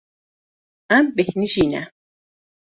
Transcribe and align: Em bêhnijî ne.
Em 0.95 1.05
bêhnijî 1.15 1.65
ne. 1.71 1.83